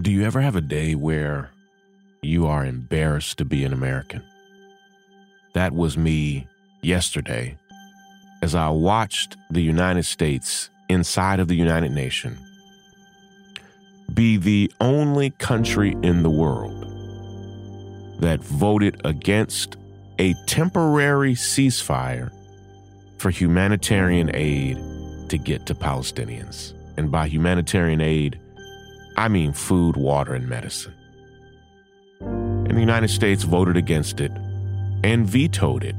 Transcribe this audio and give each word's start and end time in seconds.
Do 0.00 0.10
you 0.10 0.24
ever 0.24 0.40
have 0.40 0.56
a 0.56 0.60
day 0.60 0.96
where 0.96 1.50
you 2.20 2.46
are 2.46 2.66
embarrassed 2.66 3.38
to 3.38 3.44
be 3.44 3.64
an 3.64 3.72
American? 3.72 4.24
That 5.52 5.72
was 5.72 5.96
me 5.96 6.48
yesterday 6.82 7.56
as 8.42 8.56
I 8.56 8.70
watched 8.70 9.36
the 9.50 9.62
United 9.62 10.02
States 10.04 10.68
inside 10.88 11.38
of 11.38 11.46
the 11.46 11.54
United 11.54 11.92
Nations 11.92 12.38
be 14.12 14.36
the 14.36 14.70
only 14.80 15.30
country 15.30 15.96
in 16.02 16.24
the 16.24 16.30
world 16.30 16.80
that 18.20 18.42
voted 18.42 19.00
against 19.04 19.76
a 20.18 20.34
temporary 20.46 21.34
ceasefire 21.34 22.32
for 23.18 23.30
humanitarian 23.30 24.30
aid 24.34 24.76
to 25.28 25.38
get 25.38 25.66
to 25.66 25.74
Palestinians. 25.74 26.74
And 26.96 27.10
by 27.10 27.28
humanitarian 27.28 28.00
aid, 28.00 28.40
I 29.16 29.28
mean 29.28 29.52
food, 29.52 29.96
water, 29.96 30.34
and 30.34 30.48
medicine. 30.48 30.94
And 32.20 32.70
the 32.70 32.80
United 32.80 33.08
States 33.08 33.44
voted 33.44 33.76
against 33.76 34.20
it 34.20 34.32
and 35.04 35.26
vetoed 35.26 35.84
it, 35.84 35.96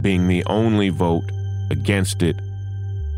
being 0.00 0.28
the 0.28 0.44
only 0.46 0.88
vote 0.88 1.24
against 1.70 2.22
it. 2.22 2.36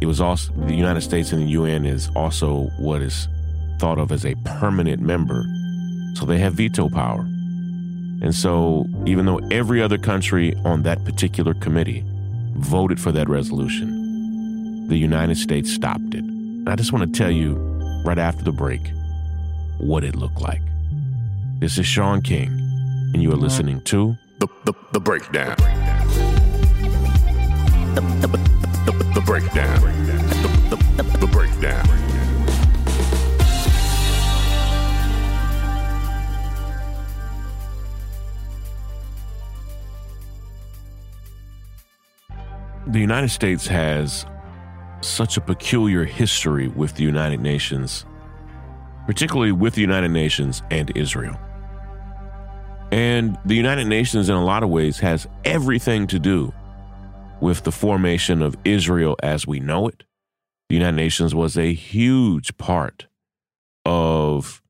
It 0.00 0.06
was 0.06 0.20
also 0.20 0.52
the 0.66 0.74
United 0.74 1.02
States 1.02 1.32
and 1.32 1.42
the 1.42 1.50
UN 1.50 1.84
is 1.84 2.10
also 2.16 2.70
what 2.78 3.02
is 3.02 3.28
thought 3.78 3.98
of 3.98 4.10
as 4.10 4.24
a 4.24 4.34
permanent 4.44 5.00
member. 5.00 5.44
So 6.14 6.26
they 6.26 6.38
have 6.38 6.54
veto 6.54 6.88
power. 6.88 7.20
And 8.22 8.34
so, 8.34 8.86
even 9.06 9.26
though 9.26 9.40
every 9.50 9.82
other 9.82 9.98
country 9.98 10.54
on 10.64 10.82
that 10.82 11.04
particular 11.04 11.52
committee 11.54 12.04
voted 12.54 13.00
for 13.00 13.12
that 13.12 13.28
resolution, 13.28 14.88
the 14.88 14.96
United 14.96 15.36
States 15.36 15.72
stopped 15.72 16.14
it. 16.14 16.24
I 16.66 16.76
just 16.76 16.92
want 16.92 17.12
to 17.12 17.18
tell 17.18 17.30
you 17.30 17.54
right 18.04 18.18
after 18.18 18.42
the 18.42 18.52
break 18.52 18.80
what 19.78 20.04
it 20.04 20.14
looked 20.16 20.40
like. 20.40 20.62
This 21.58 21.78
is 21.78 21.86
Shaun 21.86 22.22
King, 22.22 22.48
and 23.14 23.22
you 23.22 23.32
are 23.32 23.36
listening 23.36 23.80
to 23.82 24.16
The, 24.40 24.48
the, 24.64 24.72
the 24.92 25.00
breakdown. 25.00 25.56
The, 27.94 28.00
the, 28.20 28.28
the, 28.86 28.92
the 29.14 29.20
breakdown. 29.20 29.80
The, 29.80 30.76
the, 30.76 31.02
the, 31.02 31.18
the 31.18 31.26
breakdown. 31.26 31.88
The 42.86 43.00
United 43.00 43.30
States 43.30 43.66
has 43.66 44.26
such 45.00 45.36
a 45.36 45.40
peculiar 45.40 46.04
history 46.04 46.68
with 46.68 46.94
the 46.94 47.02
United 47.02 47.40
Nations, 47.40 48.04
particularly 49.06 49.52
with 49.52 49.74
the 49.74 49.80
United 49.80 50.10
Nations 50.10 50.62
and 50.70 50.90
Israel. 50.96 51.38
And 52.90 53.38
the 53.44 53.54
United 53.54 53.86
Nations, 53.86 54.28
in 54.28 54.34
a 54.34 54.44
lot 54.44 54.62
of 54.62 54.70
ways, 54.70 55.00
has 55.00 55.26
everything 55.44 56.06
to 56.08 56.18
do 56.18 56.52
with 57.40 57.64
the 57.64 57.72
formation 57.72 58.40
of 58.42 58.56
Israel 58.64 59.16
as 59.22 59.46
we 59.46 59.60
know 59.60 59.88
it. 59.88 60.04
The 60.68 60.76
United 60.76 60.96
Nations 60.96 61.34
was 61.34 61.58
a 61.58 61.74
huge 61.74 62.56
part 62.56 63.06
of 63.84 64.62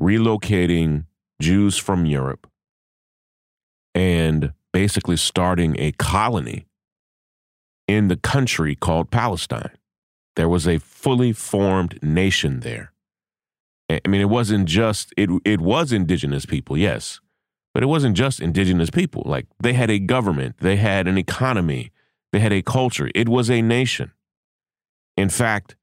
relocating 0.00 1.06
Jews 1.40 1.78
from 1.78 2.06
Europe 2.06 2.46
and 3.94 4.52
basically 4.72 5.16
starting 5.16 5.76
a 5.78 5.92
colony 5.92 6.66
in 7.86 8.08
the 8.08 8.16
country 8.16 8.74
called 8.74 9.10
Palestine. 9.10 9.70
There 10.36 10.48
was 10.48 10.68
a 10.68 10.78
fully 10.78 11.32
formed 11.32 11.98
nation 12.02 12.60
there. 12.60 12.92
I 13.90 14.00
mean, 14.06 14.20
it 14.20 14.28
wasn't 14.28 14.68
just 14.68 15.12
it. 15.16 15.30
It 15.44 15.60
was 15.60 15.92
indigenous 15.92 16.44
people, 16.44 16.76
yes, 16.76 17.20
but 17.72 17.82
it 17.82 17.86
wasn't 17.86 18.16
just 18.16 18.40
indigenous 18.40 18.90
people. 18.90 19.22
Like 19.24 19.46
they 19.62 19.72
had 19.72 19.90
a 19.90 19.98
government, 19.98 20.58
they 20.58 20.76
had 20.76 21.08
an 21.08 21.16
economy, 21.16 21.90
they 22.32 22.38
had 22.38 22.52
a 22.52 22.62
culture. 22.62 23.10
It 23.14 23.28
was 23.28 23.50
a 23.50 23.62
nation. 23.62 24.12
In 25.16 25.30
fact, 25.30 25.74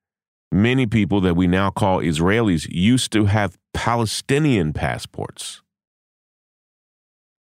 many 0.52 0.86
people 0.86 1.20
that 1.22 1.36
we 1.36 1.48
now 1.48 1.70
call 1.72 2.00
Israelis 2.00 2.68
used 2.70 3.12
to 3.12 3.26
have 3.26 3.58
Palestinian 3.74 4.72
passports. 4.72 5.62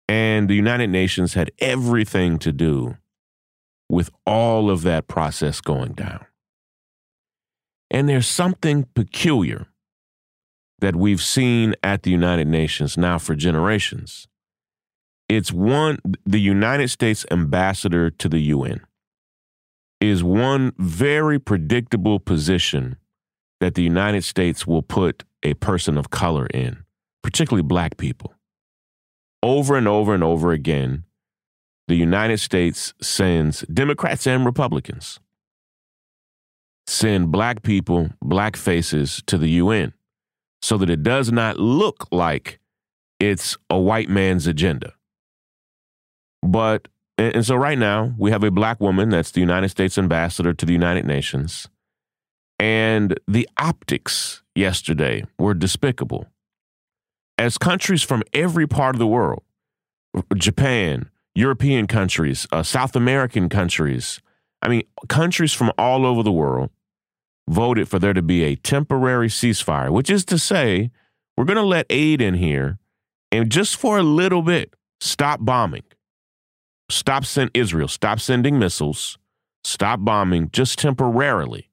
And 0.07 0.49
the 0.49 0.55
United 0.55 0.89
Nations 0.89 1.35
had 1.35 1.51
everything 1.59 2.39
to 2.39 2.51
do 2.51 2.97
with 3.87 4.09
all 4.25 4.69
of 4.69 4.81
that 4.81 5.07
process 5.07 5.61
going 5.61 5.93
down. 5.93 6.25
And 7.91 8.09
there's 8.09 8.27
something 8.27 8.87
peculiar 8.93 9.67
that 10.81 10.95
we've 10.95 11.21
seen 11.21 11.75
at 11.83 12.03
the 12.03 12.11
United 12.11 12.47
Nations 12.47 12.97
now 12.97 13.17
for 13.17 13.35
generations. 13.35 14.27
It's 15.27 15.51
one, 15.51 15.99
the 16.25 16.39
United 16.39 16.89
States 16.89 17.25
ambassador 17.29 18.09
to 18.09 18.29
the 18.29 18.39
UN 18.39 18.81
is 20.01 20.23
one 20.23 20.71
very 20.77 21.39
predictable 21.39 22.19
position 22.19 22.97
that 23.59 23.75
the 23.75 23.83
United 23.83 24.23
States 24.23 24.65
will 24.65 24.81
put 24.81 25.23
a 25.43 25.53
person 25.55 25.97
of 25.97 26.09
color 26.09 26.47
in, 26.47 26.83
particularly 27.21 27.63
black 27.63 27.97
people. 27.97 28.33
Over 29.43 29.77
and 29.77 29.87
over 29.87 30.13
and 30.13 30.23
over 30.23 30.51
again, 30.51 31.03
the 31.87 31.95
United 31.95 32.39
States 32.39 32.93
sends 33.01 33.61
Democrats 33.61 34.25
and 34.27 34.45
Republicans 34.45 35.19
send 36.87 37.31
black 37.31 37.61
people, 37.61 38.09
black 38.21 38.55
faces 38.55 39.21
to 39.27 39.37
the 39.37 39.49
UN 39.49 39.93
so 40.61 40.77
that 40.77 40.89
it 40.89 41.03
does 41.03 41.31
not 41.31 41.57
look 41.57 42.07
like 42.11 42.59
it's 43.19 43.57
a 43.69 43.77
white 43.77 44.09
man's 44.09 44.47
agenda. 44.47 44.93
But, 46.41 46.87
and, 47.17 47.45
so 47.45 47.55
right 47.55 47.77
now, 47.77 48.13
we 48.17 48.31
have 48.31 48.43
a 48.43 48.51
black 48.51 48.79
woman 48.79 49.09
that's 49.09 49.31
the 49.31 49.41
United 49.41 49.69
States 49.69 49.97
ambassador 49.97 50.53
to 50.53 50.65
the 50.65 50.73
United 50.73 51.05
Nations. 51.05 51.67
And 52.59 53.19
the 53.27 53.47
optics 53.57 54.41
yesterday 54.55 55.25
were 55.37 55.53
despicable. 55.53 56.27
As 57.37 57.57
countries 57.57 58.03
from 58.03 58.23
every 58.33 58.67
part 58.67 58.95
of 58.95 58.99
the 58.99 59.07
world, 59.07 59.43
Japan, 60.35 61.09
European 61.35 61.87
countries, 61.87 62.47
uh, 62.51 62.63
South 62.63 62.95
American 62.95 63.47
countries, 63.47 64.19
I 64.61 64.67
mean, 64.67 64.83
countries 65.07 65.53
from 65.53 65.71
all 65.77 66.05
over 66.05 66.21
the 66.21 66.33
world 66.33 66.69
voted 67.49 67.89
for 67.89 67.99
there 67.99 68.13
to 68.13 68.21
be 68.21 68.43
a 68.43 68.55
temporary 68.55 69.27
ceasefire, 69.27 69.89
which 69.89 70.09
is 70.09 70.23
to 70.25 70.37
say, 70.37 70.91
we're 71.35 71.45
going 71.45 71.57
to 71.57 71.63
let 71.63 71.85
aid 71.89 72.21
in 72.21 72.35
here 72.35 72.77
and 73.31 73.51
just 73.51 73.75
for 73.75 73.97
a 73.97 74.03
little 74.03 74.41
bit, 74.41 74.73
stop 75.01 75.39
bombing. 75.43 75.83
Stop 76.89 77.25
send 77.25 77.51
Israel, 77.53 77.87
stop 77.87 78.19
sending 78.19 78.57
missiles, 78.57 79.17
stop 79.63 79.99
bombing 80.03 80.49
just 80.51 80.79
temporarily, 80.79 81.69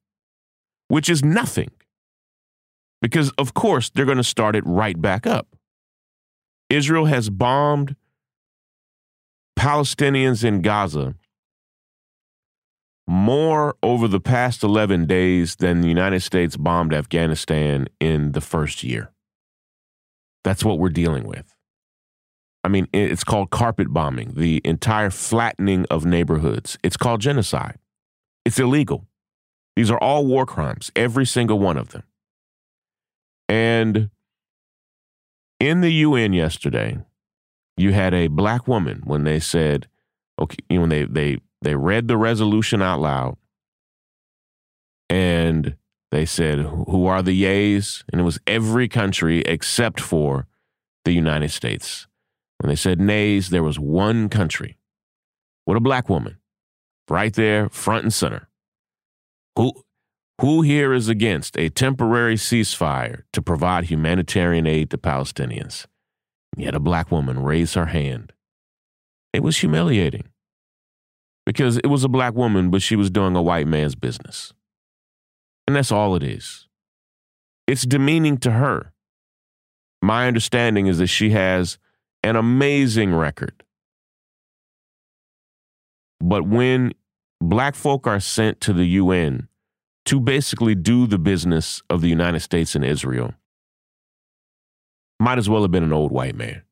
which 0.88 1.08
is 1.08 1.24
nothing. 1.24 1.70
Because 3.00 3.30
of 3.38 3.54
course 3.54 3.90
they're 3.90 4.04
going 4.04 4.16
to 4.18 4.24
start 4.24 4.56
it 4.56 4.64
right 4.66 5.00
back 5.00 5.26
up. 5.26 5.46
Israel 6.68 7.06
has 7.06 7.30
bombed 7.30 7.96
Palestinians 9.58 10.44
in 10.44 10.60
Gaza 10.60 11.14
more 13.06 13.76
over 13.82 14.08
the 14.08 14.20
past 14.20 14.62
11 14.62 15.06
days 15.06 15.56
than 15.56 15.80
the 15.80 15.88
United 15.88 16.20
States 16.20 16.56
bombed 16.56 16.92
Afghanistan 16.92 17.86
in 18.00 18.32
the 18.32 18.40
first 18.40 18.82
year. 18.82 19.12
That's 20.42 20.64
what 20.64 20.78
we're 20.78 20.88
dealing 20.88 21.26
with. 21.26 21.54
I 22.64 22.68
mean, 22.68 22.88
it's 22.92 23.22
called 23.22 23.50
carpet 23.50 23.92
bombing, 23.92 24.32
the 24.34 24.60
entire 24.64 25.10
flattening 25.10 25.86
of 25.88 26.04
neighborhoods. 26.04 26.76
It's 26.82 26.96
called 26.96 27.20
genocide. 27.20 27.78
It's 28.44 28.58
illegal. 28.58 29.06
These 29.76 29.90
are 29.90 29.98
all 29.98 30.26
war 30.26 30.46
crimes, 30.46 30.90
every 30.96 31.26
single 31.26 31.60
one 31.60 31.76
of 31.76 31.90
them. 31.90 32.02
And 33.48 34.10
in 35.60 35.80
the 35.80 35.92
UN 35.92 36.32
yesterday, 36.32 36.98
you 37.76 37.92
had 37.92 38.14
a 38.14 38.26
black 38.28 38.66
woman 38.66 39.02
when 39.04 39.24
they 39.24 39.38
said, 39.38 39.86
okay, 40.40 40.56
you 40.68 40.76
know, 40.76 40.80
when 40.82 40.90
they 40.90 41.04
they 41.04 41.38
they 41.66 41.74
read 41.74 42.06
the 42.06 42.16
resolution 42.16 42.80
out 42.80 43.00
loud, 43.00 43.36
and 45.10 45.76
they 46.12 46.24
said, 46.24 46.60
"Who 46.60 47.06
are 47.06 47.22
the 47.22 47.32
yeas? 47.32 48.04
And 48.12 48.20
it 48.20 48.24
was 48.24 48.38
every 48.46 48.88
country 48.88 49.40
except 49.40 50.00
for 50.00 50.46
the 51.04 51.10
United 51.10 51.50
States. 51.50 52.06
When 52.58 52.68
they 52.68 52.76
said 52.76 53.00
nays, 53.00 53.50
there 53.50 53.64
was 53.64 53.80
one 53.80 54.28
country 54.28 54.78
with 55.66 55.76
a 55.76 55.80
black 55.80 56.08
woman, 56.08 56.38
right 57.10 57.34
there, 57.34 57.68
front 57.68 58.04
and 58.04 58.14
center. 58.14 58.48
Who 59.56 59.82
who 60.40 60.62
here 60.62 60.92
is 60.92 61.08
against 61.08 61.58
a 61.58 61.68
temporary 61.68 62.36
ceasefire 62.36 63.24
to 63.32 63.42
provide 63.42 63.86
humanitarian 63.86 64.68
aid 64.68 64.90
to 64.90 64.98
Palestinians? 64.98 65.86
Yet 66.56 66.76
a 66.76 66.80
black 66.80 67.10
woman 67.10 67.42
raised 67.42 67.74
her 67.74 67.86
hand. 67.86 68.32
It 69.32 69.42
was 69.42 69.58
humiliating 69.58 70.28
because 71.46 71.78
it 71.78 71.86
was 71.86 72.04
a 72.04 72.08
black 72.08 72.34
woman, 72.34 72.70
but 72.70 72.82
she 72.82 72.96
was 72.96 73.08
doing 73.08 73.34
a 73.34 73.42
white 73.42 73.66
man's 73.66 73.94
business. 73.94 74.52
And 75.66 75.74
that's 75.74 75.90
all 75.90 76.14
it 76.14 76.22
is. 76.22 76.68
It's 77.66 77.86
demeaning 77.86 78.36
to 78.38 78.50
her 78.52 78.92
my 80.02 80.28
understanding 80.28 80.86
is 80.86 80.98
that 80.98 81.08
she 81.08 81.30
has 81.30 81.78
an 82.22 82.36
amazing 82.36 83.14
record. 83.14 83.62
But 86.20 86.46
when 86.46 86.92
black 87.40 87.74
folk 87.74 88.06
are 88.06 88.20
sent 88.20 88.60
to 88.62 88.72
the 88.72 88.84
UN 88.84 89.48
to 90.06 90.20
basically 90.20 90.74
do 90.74 91.06
the 91.06 91.18
business 91.18 91.82
of 91.90 92.00
the 92.00 92.08
United 92.08 92.40
States 92.40 92.74
and 92.74 92.84
Israel, 92.84 93.34
might 95.18 95.38
as 95.38 95.48
well 95.48 95.62
have 95.62 95.70
been 95.70 95.82
an 95.82 95.92
old 95.92 96.12
white 96.12 96.36
man. 96.36 96.62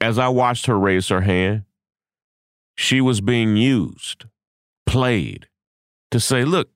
As 0.00 0.18
I 0.18 0.28
watched 0.28 0.66
her 0.66 0.78
raise 0.78 1.08
her 1.08 1.22
hand, 1.22 1.64
she 2.90 3.00
was 3.00 3.20
being 3.20 3.56
used, 3.56 4.24
played 4.84 5.46
to 6.10 6.18
say, 6.18 6.44
look, 6.44 6.70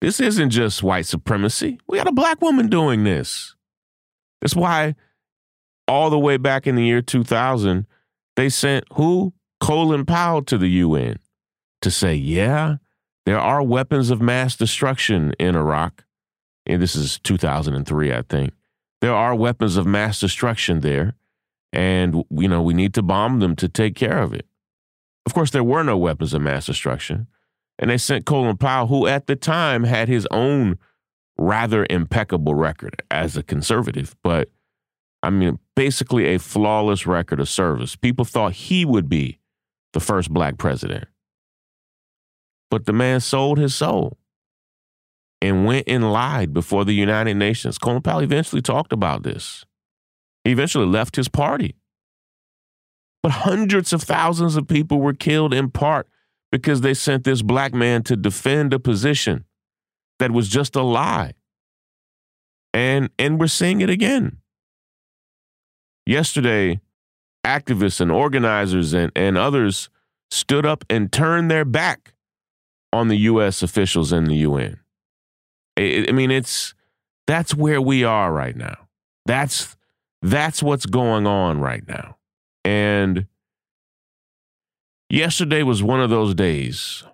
this 0.00 0.20
isn't 0.20 0.50
just 0.50 0.84
white 0.84 1.04
supremacy. 1.04 1.80
We 1.88 1.98
got 1.98 2.06
a 2.06 2.12
black 2.12 2.40
woman 2.40 2.68
doing 2.68 3.02
this. 3.02 3.56
That's 4.40 4.54
why 4.54 4.94
all 5.88 6.10
the 6.10 6.18
way 6.18 6.36
back 6.36 6.68
in 6.68 6.76
the 6.76 6.84
year 6.84 7.02
2000, 7.02 7.88
they 8.36 8.48
sent 8.48 8.84
who? 8.92 9.32
Colin 9.60 10.06
Powell 10.06 10.42
to 10.44 10.56
the 10.56 10.68
UN 10.68 11.16
to 11.80 11.90
say, 11.90 12.14
yeah, 12.14 12.76
there 13.26 13.40
are 13.40 13.64
weapons 13.64 14.10
of 14.10 14.22
mass 14.22 14.54
destruction 14.54 15.32
in 15.40 15.56
Iraq. 15.56 16.04
And 16.66 16.80
this 16.80 16.94
is 16.94 17.18
2003, 17.18 18.12
I 18.12 18.22
think. 18.22 18.52
There 19.00 19.12
are 19.12 19.34
weapons 19.34 19.76
of 19.76 19.86
mass 19.86 20.20
destruction 20.20 20.82
there. 20.82 21.16
And, 21.72 22.22
you 22.30 22.46
know, 22.46 22.62
we 22.62 22.74
need 22.74 22.94
to 22.94 23.02
bomb 23.02 23.40
them 23.40 23.56
to 23.56 23.68
take 23.68 23.96
care 23.96 24.18
of 24.18 24.32
it. 24.32 24.46
Of 25.26 25.34
course, 25.34 25.50
there 25.50 25.64
were 25.64 25.82
no 25.82 25.96
weapons 25.96 26.34
of 26.34 26.42
mass 26.42 26.66
destruction. 26.66 27.26
And 27.78 27.90
they 27.90 27.98
sent 27.98 28.26
Colin 28.26 28.56
Powell, 28.56 28.86
who 28.86 29.06
at 29.06 29.26
the 29.26 29.36
time 29.36 29.84
had 29.84 30.08
his 30.08 30.26
own 30.30 30.78
rather 31.38 31.86
impeccable 31.88 32.54
record 32.54 33.02
as 33.10 33.36
a 33.36 33.42
conservative, 33.42 34.14
but 34.22 34.50
I 35.22 35.30
mean, 35.30 35.58
basically 35.76 36.26
a 36.26 36.38
flawless 36.38 37.06
record 37.06 37.40
of 37.40 37.48
service. 37.48 37.96
People 37.96 38.24
thought 38.24 38.54
he 38.54 38.84
would 38.84 39.08
be 39.08 39.38
the 39.92 40.00
first 40.00 40.30
black 40.30 40.58
president. 40.58 41.04
But 42.70 42.86
the 42.86 42.92
man 42.92 43.20
sold 43.20 43.58
his 43.58 43.74
soul 43.74 44.18
and 45.40 45.66
went 45.66 45.84
and 45.86 46.12
lied 46.12 46.52
before 46.52 46.84
the 46.84 46.94
United 46.94 47.34
Nations. 47.34 47.78
Colin 47.78 48.02
Powell 48.02 48.22
eventually 48.22 48.62
talked 48.62 48.92
about 48.92 49.22
this. 49.22 49.64
He 50.44 50.50
eventually 50.50 50.86
left 50.86 51.16
his 51.16 51.28
party. 51.28 51.76
But 53.22 53.32
hundreds 53.32 53.92
of 53.92 54.02
thousands 54.02 54.56
of 54.56 54.66
people 54.66 55.00
were 55.00 55.14
killed 55.14 55.54
in 55.54 55.70
part 55.70 56.08
because 56.50 56.80
they 56.80 56.94
sent 56.94 57.24
this 57.24 57.42
black 57.42 57.72
man 57.72 58.02
to 58.04 58.16
defend 58.16 58.72
a 58.72 58.78
position 58.78 59.44
that 60.18 60.30
was 60.30 60.48
just 60.48 60.76
a 60.76 60.82
lie. 60.82 61.34
And 62.74 63.10
and 63.18 63.38
we're 63.38 63.46
seeing 63.46 63.80
it 63.80 63.90
again. 63.90 64.38
Yesterday, 66.06 66.80
activists 67.46 68.00
and 68.00 68.10
organizers 68.10 68.92
and, 68.92 69.12
and 69.14 69.38
others 69.38 69.88
stood 70.30 70.66
up 70.66 70.84
and 70.88 71.12
turned 71.12 71.50
their 71.50 71.64
back 71.64 72.14
on 72.92 73.08
the 73.08 73.16
US 73.16 73.62
officials 73.62 74.12
in 74.12 74.24
the 74.24 74.36
UN. 74.36 74.80
I, 75.78 76.06
I 76.08 76.12
mean, 76.12 76.30
it's 76.30 76.74
that's 77.26 77.54
where 77.54 77.80
we 77.80 78.04
are 78.04 78.32
right 78.32 78.56
now. 78.56 78.88
That's 79.26 79.76
that's 80.22 80.62
what's 80.62 80.86
going 80.86 81.26
on 81.26 81.60
right 81.60 81.86
now. 81.86 82.16
And 82.64 83.26
yesterday 85.10 85.62
was 85.62 85.82
one 85.82 86.00
of 86.00 86.10
those 86.10 86.34
days 86.34 87.04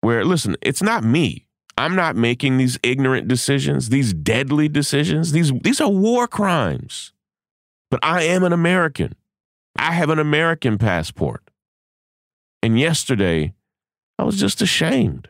where, 0.00 0.24
listen, 0.24 0.56
it's 0.62 0.82
not 0.82 1.04
me. 1.04 1.46
I'm 1.76 1.94
not 1.94 2.16
making 2.16 2.56
these 2.56 2.78
ignorant 2.82 3.28
decisions, 3.28 3.88
these 3.88 4.12
deadly 4.12 4.68
decisions. 4.68 5.32
These, 5.32 5.52
these 5.62 5.80
are 5.80 5.90
war 5.90 6.26
crimes. 6.28 7.12
But 7.90 8.00
I 8.02 8.22
am 8.22 8.44
an 8.44 8.52
American. 8.52 9.14
I 9.76 9.92
have 9.92 10.10
an 10.10 10.18
American 10.18 10.78
passport. 10.78 11.42
And 12.62 12.78
yesterday, 12.78 13.54
I 14.18 14.24
was 14.24 14.38
just 14.38 14.60
ashamed 14.60 15.28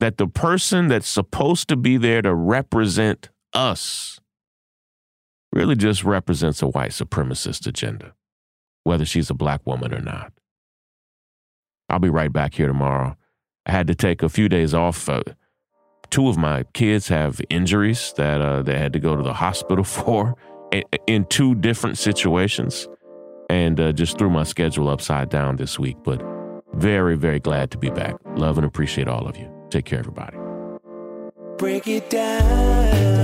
that 0.00 0.16
the 0.18 0.28
person 0.28 0.88
that's 0.88 1.08
supposed 1.08 1.68
to 1.68 1.76
be 1.76 1.96
there 1.96 2.22
to 2.22 2.34
represent 2.34 3.30
us 3.52 4.20
really 5.54 5.76
just 5.76 6.04
represents 6.04 6.60
a 6.60 6.66
white 6.66 6.90
supremacist 6.90 7.66
agenda, 7.66 8.14
whether 8.82 9.04
she's 9.04 9.30
a 9.30 9.34
black 9.34 9.64
woman 9.66 9.94
or 9.94 10.00
not. 10.00 10.32
I'll 11.88 12.00
be 12.00 12.10
right 12.10 12.32
back 12.32 12.54
here 12.54 12.66
tomorrow. 12.66 13.16
I 13.66 13.72
had 13.72 13.86
to 13.86 13.94
take 13.94 14.22
a 14.22 14.28
few 14.28 14.48
days 14.48 14.74
off. 14.74 15.08
Uh, 15.08 15.22
two 16.10 16.28
of 16.28 16.36
my 16.36 16.64
kids 16.74 17.08
have 17.08 17.40
injuries 17.50 18.12
that 18.16 18.40
uh, 18.40 18.62
they 18.62 18.78
had 18.78 18.92
to 18.94 18.98
go 18.98 19.16
to 19.16 19.22
the 19.22 19.34
hospital 19.34 19.84
for 19.84 20.34
in 21.06 21.24
two 21.26 21.54
different 21.54 21.98
situations 21.98 22.88
and 23.48 23.78
uh, 23.78 23.92
just 23.92 24.18
threw 24.18 24.30
my 24.30 24.42
schedule 24.42 24.88
upside 24.88 25.28
down 25.28 25.56
this 25.56 25.78
week. 25.78 25.96
But 26.02 26.20
very, 26.74 27.16
very 27.16 27.38
glad 27.38 27.70
to 27.70 27.78
be 27.78 27.90
back. 27.90 28.16
Love 28.34 28.58
and 28.58 28.66
appreciate 28.66 29.06
all 29.06 29.28
of 29.28 29.36
you. 29.36 29.48
Take 29.70 29.84
care, 29.84 30.00
everybody. 30.00 30.36
Break 31.58 31.86
it 31.86 32.10
down. 32.10 33.23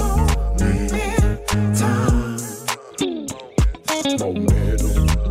Momentum. 4.95 5.30